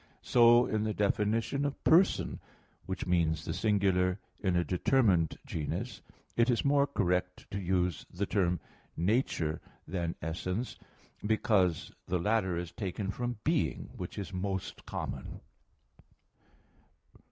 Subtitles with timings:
[0.23, 2.39] So in the definition of "person,"
[2.87, 6.01] which means the singular in a determined genus,
[6.35, 8.59] it is more correct to use the term
[8.97, 10.79] "nature" than "essence,"
[11.23, 15.39] because the latter is taken from being, which is most common.